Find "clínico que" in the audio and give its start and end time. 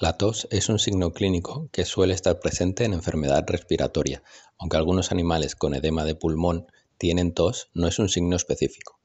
1.12-1.84